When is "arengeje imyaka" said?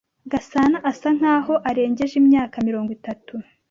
1.69-2.55